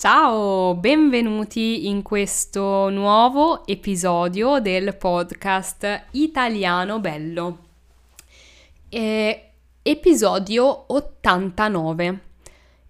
[0.00, 7.58] Ciao, benvenuti in questo nuovo episodio del podcast Italiano Bello.
[8.88, 9.50] Eh,
[9.82, 12.20] episodio 89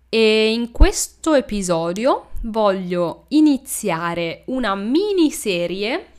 [0.09, 6.11] e in questo episodio voglio iniziare una miniserie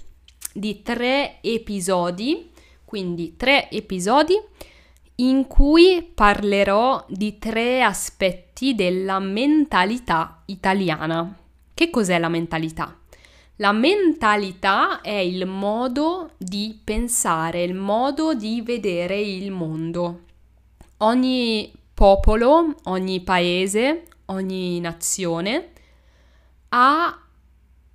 [0.52, 2.52] di tre episodi,
[2.84, 4.38] quindi tre episodi
[5.16, 11.36] in cui parlerò di tre aspetti della mentalità italiana.
[11.74, 12.96] Che cos'è la mentalità?
[13.58, 20.22] La mentalità è il modo di pensare, il modo di vedere il mondo.
[20.98, 25.72] Ogni popolo, ogni paese, ogni nazione
[26.70, 27.20] ha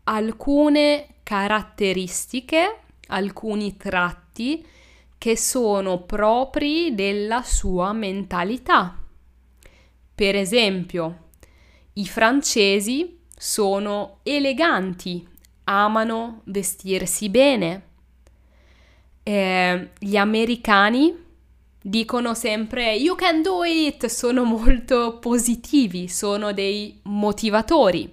[0.04, 4.64] alcune caratteristiche, alcuni tratti
[5.18, 9.00] che sono propri della sua mentalità.
[10.16, 11.24] Per esempio,
[11.92, 15.28] i francesi sono eleganti,
[15.64, 17.82] amano vestirsi bene.
[19.22, 21.14] Eh, gli americani
[21.82, 28.10] dicono sempre you can do it, sono molto positivi, sono dei motivatori.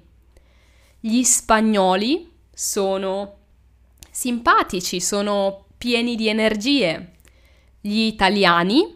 [1.00, 3.38] Gli spagnoli sono
[4.12, 7.14] simpatici, sono pieni di energie.
[7.80, 8.94] Gli italiani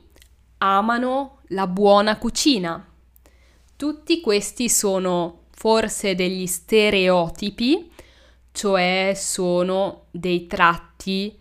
[0.58, 2.86] amano la buona cucina.
[3.78, 7.92] Tutti questi sono forse degli stereotipi,
[8.52, 11.38] cioè sono dei tratti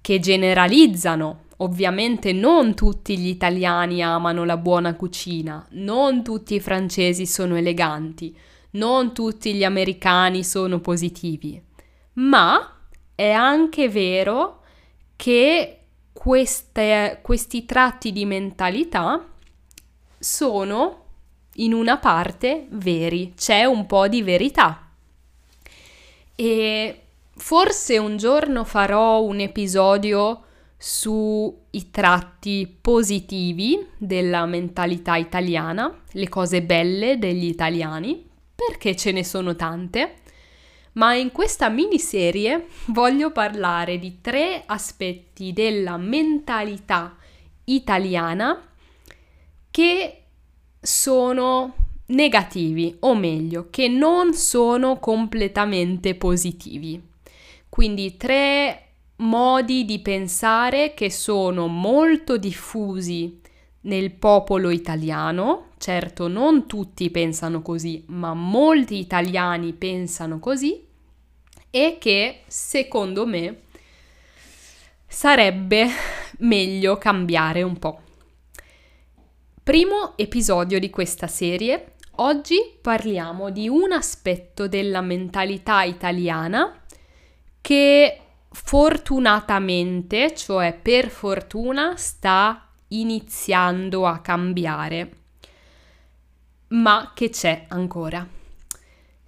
[0.00, 1.46] che generalizzano.
[1.56, 8.32] Ovviamente non tutti gli italiani amano la buona cucina, non tutti i francesi sono eleganti,
[8.72, 11.60] non tutti gli americani sono positivi,
[12.14, 12.82] ma
[13.16, 14.60] è anche vero
[15.16, 15.80] che
[16.12, 19.26] queste, questi tratti di mentalità
[20.16, 21.06] sono
[21.58, 24.90] in una parte veri, c'è un po' di verità.
[26.34, 27.02] E
[27.36, 30.44] forse un giorno farò un episodio
[30.76, 39.56] sui tratti positivi della mentalità italiana, le cose belle degli italiani, perché ce ne sono
[39.56, 40.14] tante
[40.98, 47.16] ma in questa miniserie voglio parlare di tre aspetti della mentalità
[47.64, 48.68] italiana
[49.70, 50.17] che
[50.88, 51.74] sono
[52.06, 56.98] negativi, o meglio, che non sono completamente positivi.
[57.68, 58.84] Quindi tre
[59.16, 63.38] modi di pensare che sono molto diffusi
[63.82, 65.72] nel popolo italiano.
[65.76, 70.82] Certo, non tutti pensano così, ma molti italiani pensano così
[71.68, 73.60] e che secondo me
[75.06, 75.86] sarebbe
[76.38, 78.00] meglio cambiare un po'.
[79.68, 81.96] Primo episodio di questa serie.
[82.20, 86.84] Oggi parliamo di un aspetto della mentalità italiana
[87.60, 88.18] che
[88.50, 95.12] fortunatamente, cioè per fortuna, sta iniziando a cambiare,
[96.68, 98.26] ma che c'è ancora.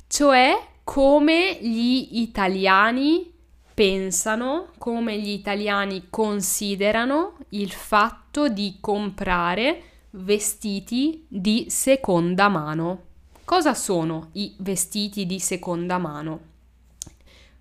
[0.06, 3.30] Cioè come gli italiani
[3.74, 13.02] pensano, come gli italiani considerano il fatto di comprare vestiti di seconda mano.
[13.44, 16.40] Cosa sono i vestiti di seconda mano?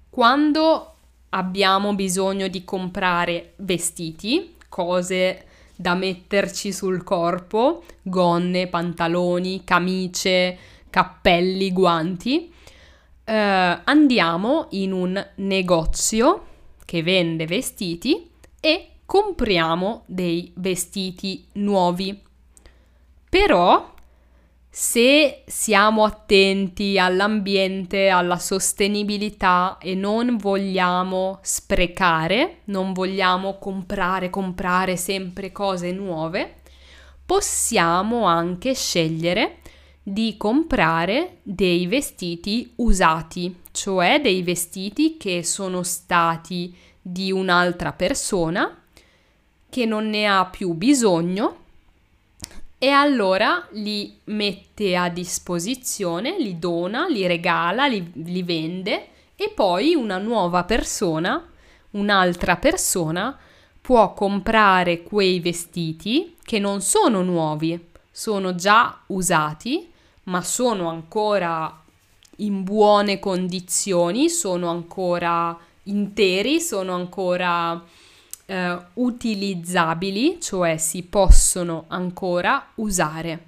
[0.09, 0.95] Quando
[1.29, 5.45] abbiamo bisogno di comprare vestiti, cose
[5.75, 10.57] da metterci sul corpo, gonne, pantaloni, camicie,
[10.89, 12.51] cappelli, guanti,
[13.23, 13.33] eh,
[13.83, 16.45] andiamo in un negozio
[16.83, 22.27] che vende vestiti e compriamo dei vestiti nuovi.
[23.29, 23.93] Però
[24.71, 35.51] se siamo attenti all'ambiente, alla sostenibilità e non vogliamo sprecare, non vogliamo comprare, comprare sempre
[35.51, 36.61] cose nuove,
[37.25, 39.57] possiamo anche scegliere
[40.01, 48.83] di comprare dei vestiti usati, cioè dei vestiti che sono stati di un'altra persona
[49.69, 51.58] che non ne ha più bisogno
[52.81, 59.95] e allora li mette a disposizione, li dona, li regala, li, li vende e poi
[59.95, 61.45] una nuova persona,
[61.91, 63.37] un'altra persona
[63.81, 69.91] può comprare quei vestiti che non sono nuovi, sono già usati
[70.23, 71.83] ma sono ancora
[72.37, 77.83] in buone condizioni, sono ancora interi, sono ancora
[78.49, 83.45] eh, utilizzabili, cioè si possono ancora usare.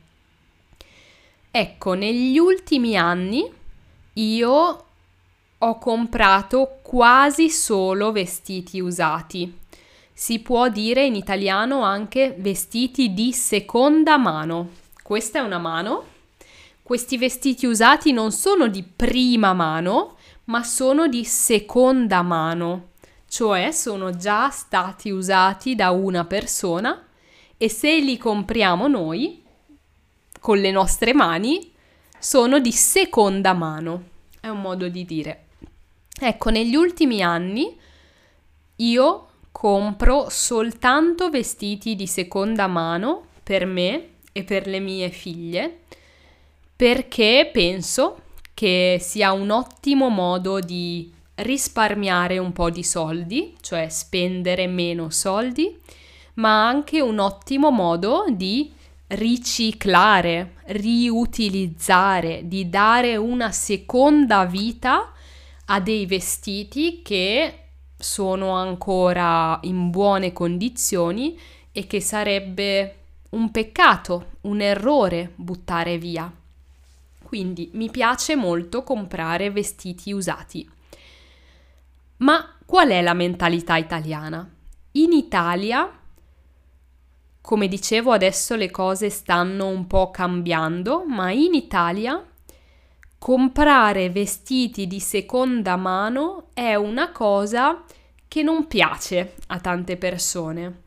[1.49, 3.51] Ecco, negli ultimi anni
[4.13, 4.85] io
[5.57, 9.57] ho comprato quasi solo vestiti usati.
[10.13, 14.69] Si può dire in italiano anche vestiti di seconda mano.
[15.01, 16.05] Questa è una mano.
[16.83, 22.89] Questi vestiti usati non sono di prima mano, ma sono di seconda mano,
[23.31, 27.07] cioè sono già stati usati da una persona
[27.55, 29.41] e se li compriamo noi
[30.37, 31.71] con le nostre mani
[32.19, 34.03] sono di seconda mano.
[34.37, 35.45] È un modo di dire.
[36.19, 37.73] Ecco, negli ultimi anni
[38.75, 45.83] io compro soltanto vestiti di seconda mano per me e per le mie figlie
[46.75, 48.23] perché penso
[48.53, 55.77] che sia un ottimo modo di risparmiare un po' di soldi, cioè spendere meno soldi,
[56.35, 58.71] ma anche un ottimo modo di
[59.07, 65.11] riciclare, riutilizzare, di dare una seconda vita
[65.65, 67.55] a dei vestiti che
[67.97, 71.37] sono ancora in buone condizioni
[71.71, 72.95] e che sarebbe
[73.31, 76.31] un peccato, un errore buttare via.
[77.23, 80.69] Quindi mi piace molto comprare vestiti usati.
[82.21, 84.49] Ma qual è la mentalità italiana?
[84.93, 85.95] In Italia
[87.41, 92.23] come dicevo, adesso le cose stanno un po' cambiando, ma in Italia
[93.17, 97.83] comprare vestiti di seconda mano è una cosa
[98.27, 100.83] che non piace a tante persone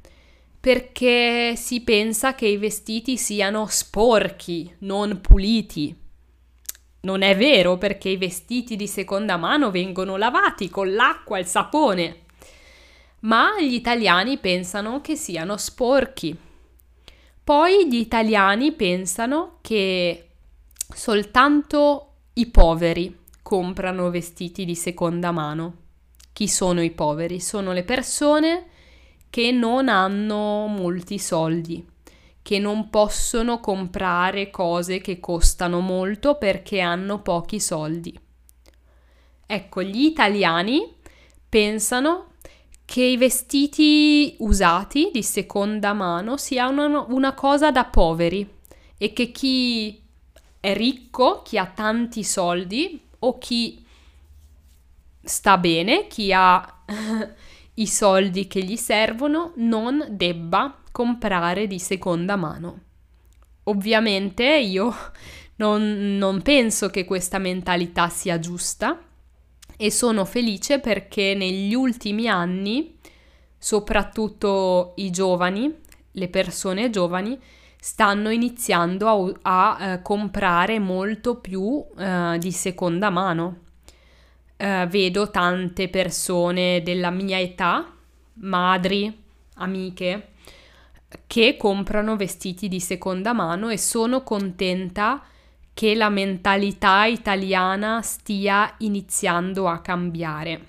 [0.65, 5.95] perché si pensa che i vestiti siano sporchi, non puliti.
[7.05, 11.47] Non è vero perché i vestiti di seconda mano vengono lavati con l'acqua e il
[11.47, 12.23] sapone
[13.25, 16.37] ma gli italiani pensano che siano sporchi.
[17.43, 20.29] Poi gli italiani pensano che
[20.95, 25.77] soltanto i poveri comprano vestiti di seconda mano.
[26.33, 27.41] Chi sono i poveri?
[27.41, 28.67] Sono le persone
[29.31, 31.85] che non hanno molti soldi,
[32.44, 38.20] che non possono comprare cose che costano molto perché hanno pochi soldi.
[39.46, 40.94] Ecco, gli italiani
[41.49, 42.32] pensano
[42.85, 48.46] che i vestiti usati di seconda mano siano una cosa da poveri
[48.99, 50.02] e che chi
[50.61, 53.82] è ricco, chi ha tanti soldi o chi
[55.23, 56.82] sta bene, chi ha
[57.75, 62.81] i soldi che gli servono, non debba comprare di seconda mano.
[63.65, 64.94] Ovviamente io
[65.56, 68.99] non, non penso che questa mentalità sia giusta
[69.76, 72.99] e sono felice perché negli ultimi anni,
[73.59, 75.73] soprattutto i giovani,
[76.12, 77.38] le persone giovani,
[77.81, 83.64] stanno iniziando a, a eh, comprare molto più eh, di seconda mano.
[84.65, 87.87] Eh, vedo tante persone della mia età,
[88.37, 89.15] madri,
[89.57, 90.29] amiche,
[91.27, 95.23] che comprano vestiti di seconda mano e sono contenta
[95.75, 100.65] che la mentalità italiana stia iniziando a cambiare.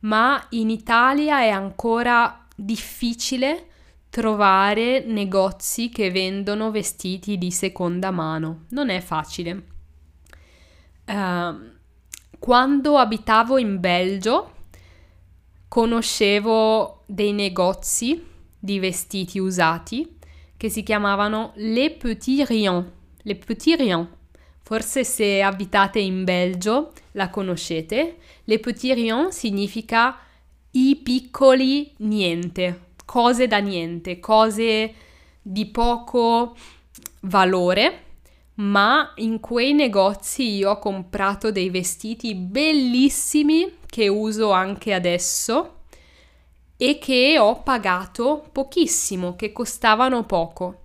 [0.00, 3.66] Ma in Italia è ancora difficile
[4.08, 8.64] trovare negozi che vendono vestiti di seconda mano.
[8.70, 9.66] Non è facile.
[11.04, 11.80] Uh,
[12.42, 14.50] quando abitavo in Belgio
[15.68, 18.20] conoscevo dei negozi
[18.58, 20.18] di vestiti usati
[20.56, 22.84] che si chiamavano Les Petits Rions
[23.22, 24.08] le Petits Rions.
[24.60, 28.16] Forse se abitate in Belgio la conoscete.
[28.42, 30.18] Le Petits Rions significa
[30.72, 34.94] i piccoli niente, cose da niente, cose
[35.40, 36.56] di poco
[37.20, 38.02] valore,
[38.54, 45.80] ma in quei negozi io ho comprato dei vestiti bellissimi che uso anche adesso
[46.76, 50.80] e che ho pagato pochissimo, che costavano poco.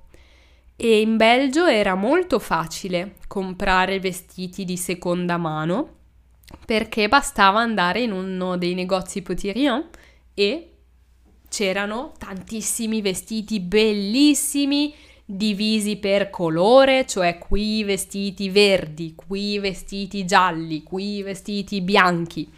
[0.75, 5.95] E in Belgio era molto facile comprare vestiti di seconda mano
[6.65, 9.89] perché bastava andare in uno dei negozi Potirion
[10.33, 10.71] e
[11.49, 14.93] c'erano tantissimi vestiti bellissimi
[15.29, 22.49] divisi per colore, cioè qui vestiti verdi, qui vestiti gialli, qui vestiti bianchi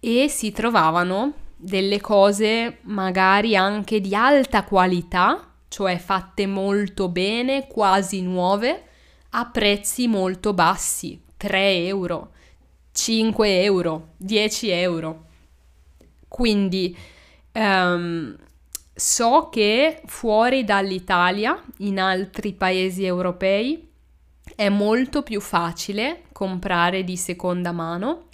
[0.00, 8.22] e si trovavano delle cose magari anche di alta qualità cioè fatte molto bene, quasi
[8.22, 8.82] nuove,
[9.30, 12.32] a prezzi molto bassi, 3 euro,
[12.90, 15.24] 5 euro, 10 euro.
[16.26, 16.94] Quindi
[17.52, 18.36] um,
[18.94, 23.88] so che fuori dall'Italia, in altri paesi europei,
[24.54, 28.28] è molto più facile comprare di seconda mano.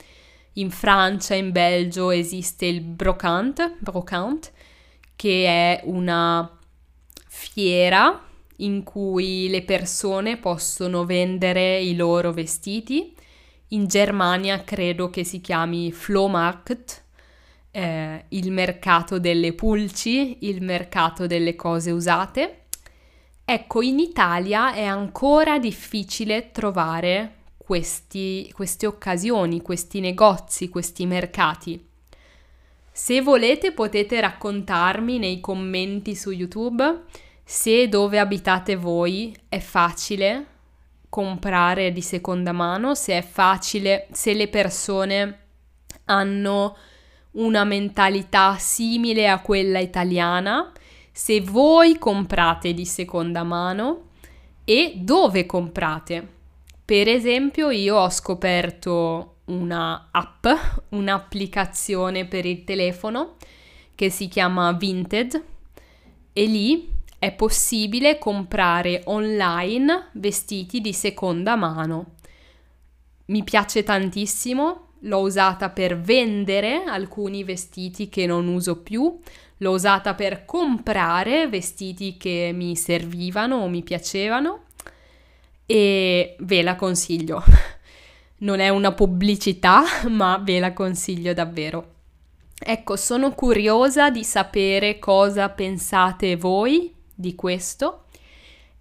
[0.54, 4.52] In Francia in Belgio esiste il brocante, brocante
[5.16, 6.58] che è una
[7.26, 8.22] fiera
[8.58, 13.14] in cui le persone possono vendere i loro vestiti.
[13.68, 17.04] In Germania credo che si chiami Flohmarkt,
[17.76, 22.62] eh, il mercato delle pulci, il mercato delle cose usate.
[23.44, 31.86] Ecco, in Italia è ancora difficile trovare questi, queste occasioni, questi negozi, questi mercati.
[32.90, 37.02] Se volete potete raccontarmi nei commenti su YouTube
[37.44, 40.46] se dove abitate voi è facile
[41.10, 45.40] comprare di seconda mano, se è facile, se le persone
[46.06, 46.74] hanno
[47.36, 50.72] una mentalità simile a quella italiana
[51.10, 54.08] se voi comprate di seconda mano
[54.64, 56.34] e dove comprate.
[56.84, 60.46] Per esempio, io ho scoperto una app,
[60.90, 63.36] un'applicazione per il telefono
[63.94, 65.42] che si chiama Vinted
[66.32, 72.16] e lì è possibile comprare online vestiti di seconda mano.
[73.26, 79.18] Mi piace tantissimo, l'ho usata per vendere alcuni vestiti che non uso più,
[79.60, 84.64] L'ho usata per comprare vestiti che mi servivano o mi piacevano
[85.64, 87.42] e ve la consiglio.
[88.38, 91.94] Non è una pubblicità, ma ve la consiglio davvero.
[92.58, 98.04] Ecco, sono curiosa di sapere cosa pensate voi di questo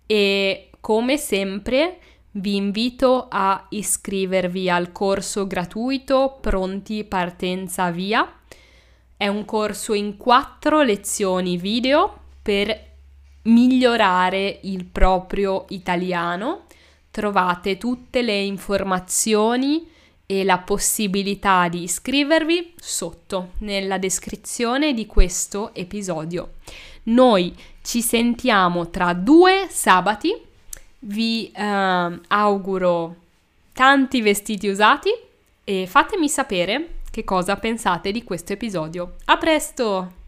[0.05, 1.99] e come sempre
[2.37, 8.29] vi invito a iscrivervi al corso gratuito Pronti Partenza Via
[9.17, 12.93] è un corso in quattro lezioni video per
[13.43, 16.65] migliorare il proprio italiano.
[17.11, 19.87] Trovate tutte le informazioni
[20.25, 26.55] e la possibilità di iscrivervi sotto nella descrizione di questo episodio.
[27.03, 30.33] Noi ci sentiamo tra due sabati.
[31.07, 33.15] Vi eh, auguro
[33.73, 35.09] tanti vestiti usati
[35.63, 39.15] e fatemi sapere che cosa pensate di questo episodio.
[39.25, 40.24] A presto!